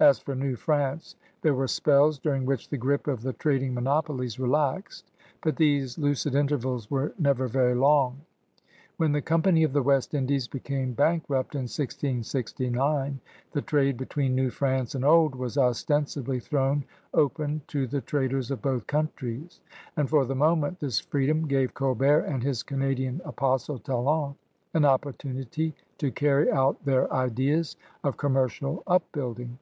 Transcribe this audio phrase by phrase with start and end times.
[0.00, 4.40] As for New Prance, there were spells during which the grip of the trading monopolies
[4.40, 8.20] relaxed, but these lucid intervals were never very long.
[8.96, 13.20] When the Company of the West Indies became bankrupt in 1669,
[13.52, 16.84] the trade between New France and Old was ostensibly thrown
[17.14, 19.60] open to the traders of both countries,
[19.96, 23.78] and for the moment this freedom gave Colbert and his Canadian apostle.
[23.78, 24.34] Talon,
[24.74, 29.56] an opportunity to carry out their ideas of commercial upbuilding.